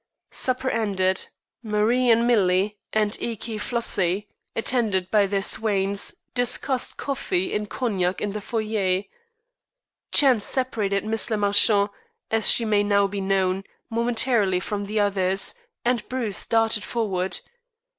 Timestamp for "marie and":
1.61-2.25